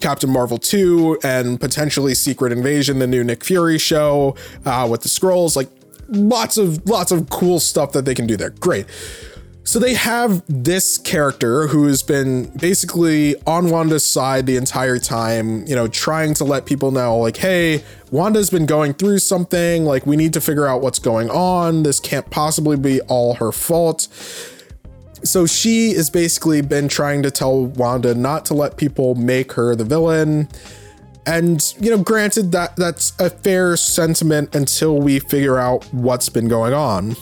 [0.00, 5.08] Captain Marvel 2 and potentially Secret Invasion, the new Nick Fury show uh, with the
[5.08, 5.54] Skrulls.
[5.54, 5.68] Like
[6.08, 8.50] lots of lots of cool stuff that they can do there.
[8.50, 8.86] Great.
[9.66, 15.66] So they have this character who has been basically on Wanda's side the entire time,
[15.66, 19.84] you know, trying to let people know, like, hey, Wanda's been going through something.
[19.84, 21.82] Like, we need to figure out what's going on.
[21.82, 24.02] This can't possibly be all her fault.
[25.24, 29.74] So she has basically been trying to tell Wanda not to let people make her
[29.74, 30.48] the villain.
[31.26, 36.46] And, you know, granted that that's a fair sentiment until we figure out what's been
[36.46, 37.16] going on.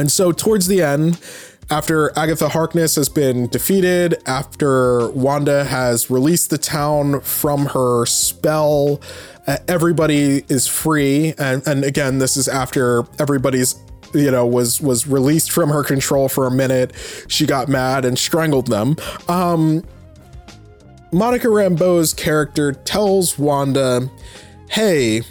[0.00, 1.20] And so, towards the end,
[1.68, 9.02] after Agatha Harkness has been defeated, after Wanda has released the town from her spell,
[9.46, 11.34] uh, everybody is free.
[11.36, 13.74] And, and again, this is after everybody's
[14.14, 16.92] you know was was released from her control for a minute
[17.28, 18.96] she got mad and strangled them
[19.28, 19.84] um
[21.12, 24.10] monica rambeau's character tells wanda
[24.68, 25.22] hey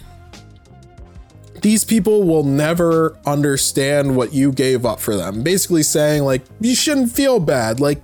[1.61, 5.43] these people will never understand what you gave up for them.
[5.43, 7.79] Basically saying, like, you shouldn't feel bad.
[7.79, 8.01] Like,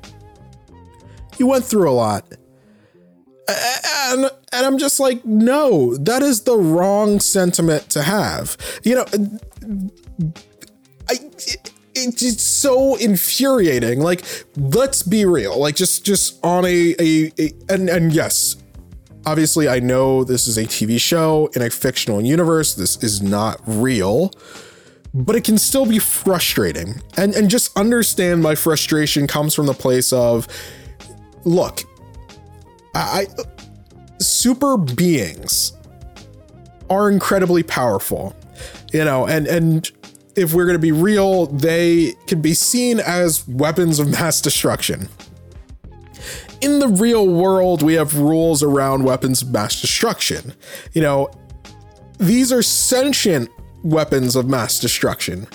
[1.38, 2.26] you went through a lot.
[3.48, 8.58] and and I'm just like, no, that is the wrong sentiment to have.
[8.84, 9.18] You know, uh,
[11.10, 11.14] I.
[11.48, 14.02] It, it's so infuriating.
[14.02, 14.26] Like,
[14.58, 15.58] let's be real.
[15.58, 18.58] Like, just just on a a, a and and yes,
[19.26, 22.76] obviously I know this is a TV show in a fictional universe.
[22.76, 24.32] This is not real
[25.16, 27.02] but it can still be frustrating.
[27.16, 30.48] And and just understand my frustration comes from the place of
[31.46, 31.84] look,
[32.94, 33.44] I, I
[34.20, 35.72] super beings
[36.90, 38.36] are incredibly powerful.
[38.92, 39.90] You know, and and
[40.36, 45.08] if we're going to be real, they can be seen as weapons of mass destruction.
[46.62, 50.54] In the real world, we have rules around weapons of mass destruction.
[50.94, 51.30] You know,
[52.18, 53.50] these are sentient
[53.84, 55.48] weapons of mass destruction.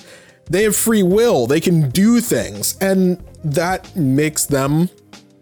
[0.48, 4.90] They have free will, they can do things, and that makes them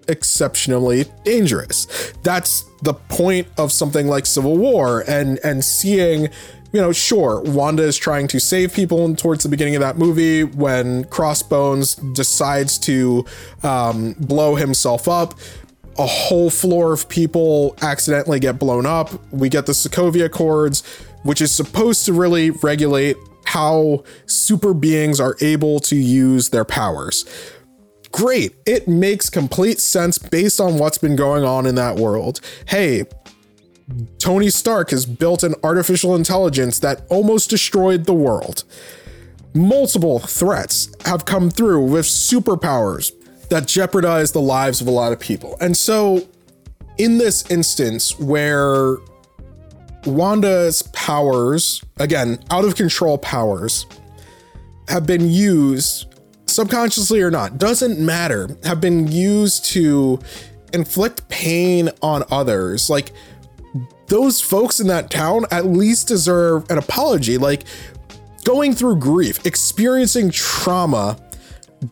[0.07, 1.87] exceptionally dangerous.
[2.23, 6.29] That's the point of something like Civil War and and seeing
[6.73, 10.45] you know, sure, Wanda is trying to save people towards the beginning of that movie
[10.45, 13.25] when Crossbones decides to
[13.63, 15.35] um, blow himself up.
[15.99, 19.11] A whole floor of people accidentally get blown up.
[19.33, 20.83] We get the Sokovia Accords
[21.23, 27.25] which is supposed to really regulate how super beings are able to use their powers.
[28.13, 28.55] Great.
[28.67, 32.41] It makes complete sense based on what's been going on in that world.
[32.67, 33.05] Hey,
[34.19, 38.65] Tony Stark has built an artificial intelligence that almost destroyed the world.
[39.55, 43.13] Multiple threats have come through with superpowers
[43.49, 45.57] that jeopardize the lives of a lot of people.
[45.61, 46.27] And so,
[46.99, 48.97] in this instance where
[50.05, 53.87] Wanda's powers, again, out of control powers,
[54.89, 56.15] have been used
[56.47, 60.19] subconsciously or not, doesn't matter, have been used to
[60.73, 62.91] inflict pain on others.
[62.91, 63.13] Like,
[64.09, 67.39] those folks in that town at least deserve an apology.
[67.39, 67.65] Like,
[68.45, 71.19] going through grief, experiencing trauma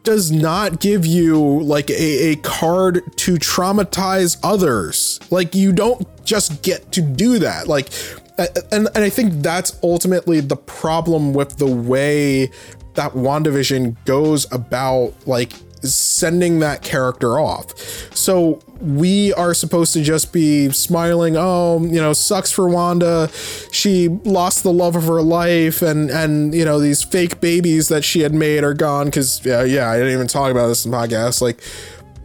[0.03, 5.21] does not give you like a, a card to traumatize others.
[5.31, 7.69] Like you don't just get to do that.
[7.69, 7.91] Like
[8.39, 12.51] and and I think that's ultimately the problem with the way
[12.95, 15.53] that WandaVision goes about like
[15.83, 17.77] sending that character off.
[18.15, 23.31] So we are supposed to just be smiling, oh, you know, sucks for Wanda.
[23.73, 28.05] She lost the love of her life and and you know, these fake babies that
[28.05, 30.91] she had made are gone cuz yeah, yeah, I didn't even talk about this in
[30.91, 31.61] the podcast like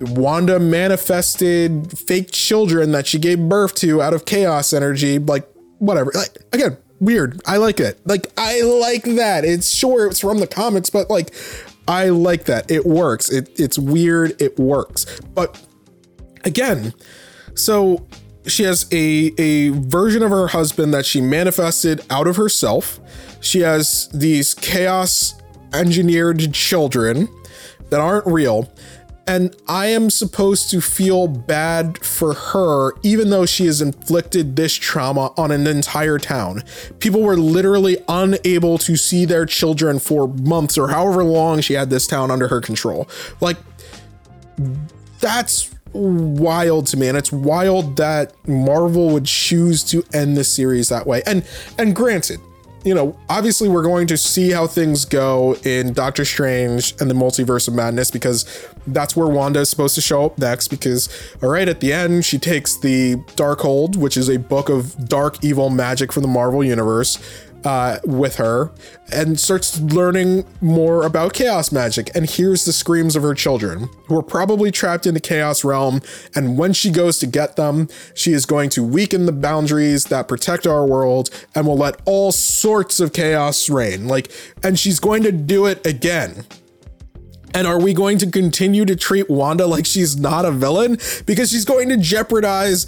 [0.01, 5.47] Wanda manifested fake children that she gave birth to out of chaos energy, like
[5.77, 6.11] whatever.
[6.13, 7.39] Like again, weird.
[7.45, 7.99] I like it.
[8.05, 9.45] Like I like that.
[9.45, 11.33] It's sure it's from the comics, but like
[11.87, 12.69] I like that.
[12.69, 13.29] It works.
[13.29, 14.39] It, it's weird.
[14.41, 15.19] It works.
[15.33, 15.61] But
[16.43, 16.93] again,
[17.55, 18.07] so
[18.45, 22.99] she has a, a version of her husband that she manifested out of herself.
[23.39, 25.35] She has these chaos
[25.73, 27.27] engineered children
[27.89, 28.71] that aren't real
[29.27, 34.73] and I am supposed to feel bad for her, even though she has inflicted this
[34.73, 36.63] trauma on an entire town.
[36.99, 41.89] People were literally unable to see their children for months or however long she had
[41.89, 43.07] this town under her control.
[43.39, 43.57] Like,
[45.19, 50.89] that's wild to me and it's wild that Marvel would choose to end the series
[50.89, 51.21] that way.
[51.25, 51.45] And
[51.77, 52.39] and granted,
[52.83, 57.13] you know, obviously we're going to see how things go in Doctor Strange and the
[57.13, 58.45] Multiverse of Madness because
[58.87, 60.69] that's where Wanda is supposed to show up next.
[60.69, 61.07] Because,
[61.43, 65.43] all right, at the end, she takes the Darkhold, which is a book of dark,
[65.43, 67.19] evil magic from the Marvel Universe,
[67.63, 68.71] uh, with her
[69.11, 74.17] and starts learning more about chaos magic and hears the screams of her children, who
[74.17, 76.01] are probably trapped in the chaos realm.
[76.35, 80.27] And when she goes to get them, she is going to weaken the boundaries that
[80.27, 84.07] protect our world and will let all sorts of chaos reign.
[84.07, 84.31] Like,
[84.63, 86.45] and she's going to do it again.
[87.53, 90.97] And are we going to continue to treat Wanda like she's not a villain?
[91.25, 92.87] Because she's going to jeopardize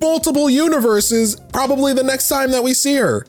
[0.00, 3.24] multiple universes probably the next time that we see her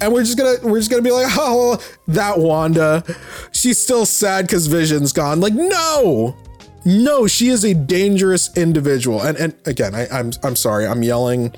[0.00, 3.04] and we're just gonna we're just gonna be like, oh, that Wanda,
[3.52, 5.40] she's still sad because Vision's gone.
[5.40, 6.36] Like, no,
[6.84, 9.22] no, she is a dangerous individual.
[9.22, 11.54] And and again, I, I'm I'm sorry, I'm yelling.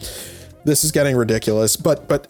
[0.64, 2.26] This is getting ridiculous, but but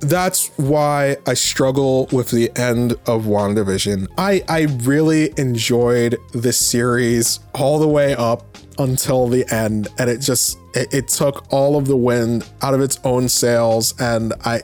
[0.00, 4.08] that's why I struggle with the end of WandaVision.
[4.18, 10.18] I I really enjoyed this series all the way up until the end and it
[10.20, 14.60] just it, it, took all of the wind out of its own sails and i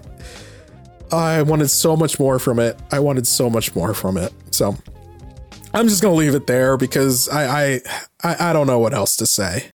[1.13, 2.79] i wanted so much more from it.
[2.93, 4.33] I wanted so much more from it.
[4.51, 4.77] So
[5.75, 7.81] i'm just gonna leave it there because i i
[8.25, 9.71] i, I don't know what else to say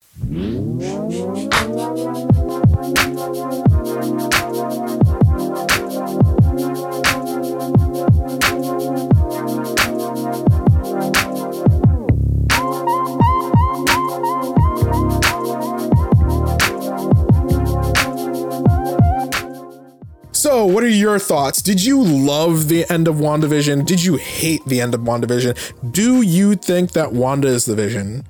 [20.52, 21.62] So, what are your thoughts?
[21.62, 23.86] Did you love the end of WandaVision?
[23.86, 25.94] Did you hate the end of WandaVision?
[25.94, 28.26] Do you think that Wanda is the vision?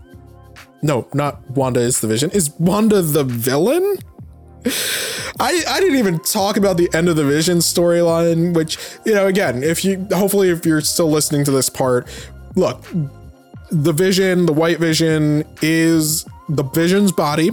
[0.84, 2.30] No, not Wanda is the vision.
[2.30, 3.98] Is Wanda the villain?
[5.40, 9.26] I, I didn't even talk about the end of the vision storyline, which, you know,
[9.26, 12.08] again, if you hopefully if you're still listening to this part,
[12.56, 12.86] look,
[13.72, 17.50] the vision, the white vision is the vision's body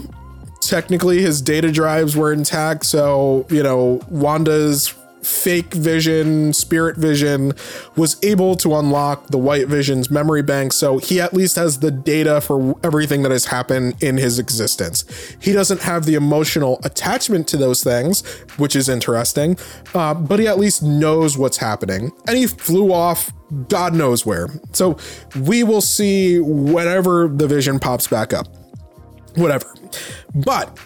[0.61, 2.87] technically his data drives were intact.
[2.87, 7.53] So, you know, Wanda's fake vision, spirit vision,
[7.97, 10.73] was able to unlock the white vision's memory bank.
[10.73, 15.05] So he at least has the data for everything that has happened in his existence.
[15.41, 19.59] He doesn't have the emotional attachment to those things, which is interesting,
[19.95, 22.13] uh, but he at least knows what's happening.
[22.27, 23.33] And he flew off
[23.69, 24.49] God knows where.
[24.73, 24.99] So
[25.41, 28.47] we will see whenever the vision pops back up.
[29.39, 29.73] Whatever.
[30.35, 30.79] But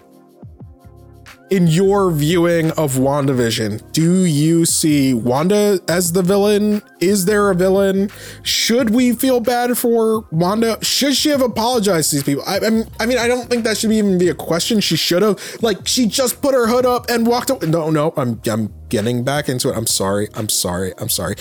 [1.50, 6.80] in your viewing of WandaVision, do you see Wanda as the villain?
[7.00, 8.10] Is there a villain?
[8.42, 10.78] Should we feel bad for Wanda?
[10.82, 12.42] Should she have apologized to these people?
[12.46, 12.58] I,
[13.00, 14.80] I mean, I don't think that should even be a question.
[14.80, 15.38] She should have.
[15.62, 17.66] Like, she just put her hood up and walked away.
[17.66, 19.76] No, no, I'm, I'm getting back into it.
[19.76, 20.28] I'm sorry.
[20.34, 20.94] I'm sorry.
[20.98, 21.36] I'm sorry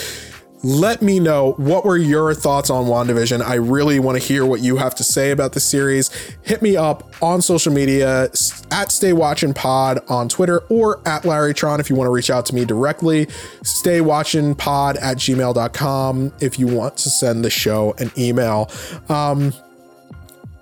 [0.64, 3.42] let me know what were your thoughts on WandaVision.
[3.42, 6.10] I really want to hear what you have to say about the series.
[6.44, 8.30] Hit me up on social media
[8.72, 12.46] at Stay Watching Pod on Twitter or at Larrytron if you want to reach out
[12.48, 13.28] to me directly.
[13.64, 18.70] Stay Watching Pod at gmail.com if you want to send the show an email.
[19.10, 19.54] Um,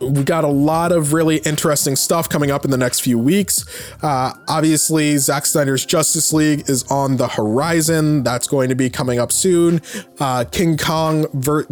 [0.01, 3.65] we got a lot of really interesting stuff coming up in the next few weeks.
[4.01, 8.23] Uh, obviously, Zack Snyder's Justice League is on the horizon.
[8.23, 9.81] That's going to be coming up soon.
[10.19, 11.65] Uh, King Kong ver-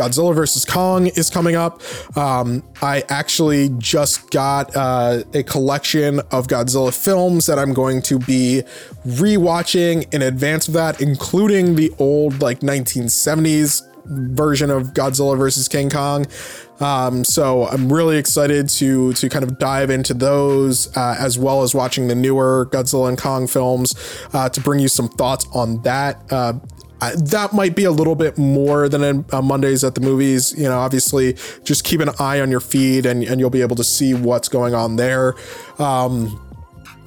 [0.00, 1.82] Godzilla versus Kong is coming up.
[2.16, 8.18] Um, I actually just got uh, a collection of Godzilla films that I'm going to
[8.18, 8.62] be
[9.06, 15.90] rewatching in advance of that, including the old like 1970s version of Godzilla versus King
[15.90, 16.26] Kong.
[16.80, 21.62] Um, so I'm really excited to to kind of dive into those uh, as well
[21.62, 23.94] as watching the newer Godzilla and Kong films
[24.32, 26.20] uh, to bring you some thoughts on that.
[26.30, 26.54] Uh,
[27.02, 30.54] I, that might be a little bit more than a, a Mondays at the movies.
[30.56, 31.34] You know, obviously,
[31.64, 34.48] just keep an eye on your feed and, and you'll be able to see what's
[34.48, 35.34] going on there.
[35.78, 36.40] Um,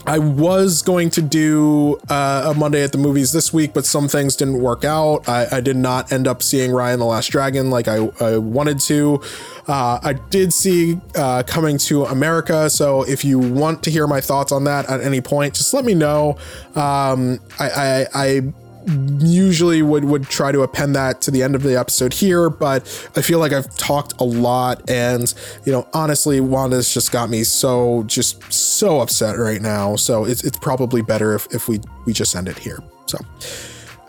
[0.06, 4.08] I was going to do uh, a Monday at the movies this week, but some
[4.08, 5.28] things didn't work out.
[5.30, 8.38] I, I did not end up seeing Raya and the Last Dragon like I, I
[8.38, 9.22] wanted to.
[9.68, 14.20] Uh, I did see uh, Coming to America, so if you want to hear my
[14.20, 16.38] thoughts on that at any point, just let me know.
[16.76, 18.54] Um, I, I, I
[18.88, 22.84] usually would would try to append that to the end of the episode here, but
[23.16, 25.34] I feel like I've talked a lot, and
[25.66, 29.96] you know, honestly, Wanda's just got me so just so upset right now.
[29.96, 32.80] So it's it's probably better if if we we just end it here.
[33.06, 33.20] So,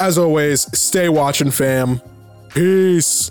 [0.01, 2.01] as always, stay watching, fam.
[2.51, 3.31] Peace.